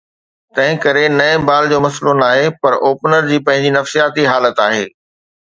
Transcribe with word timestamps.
تنهنڪري 0.55 1.03
نئين 1.17 1.39
بال 1.49 1.63
جو 1.73 1.77
مسئلو 1.85 2.13
ناهي، 2.21 2.47
پر 2.65 2.73
اوپنر 2.89 3.29
جي 3.29 3.39
پنهنجي 3.45 3.71
نفسياتي 3.77 4.27
حالت 4.33 4.65
آهي. 4.67 4.83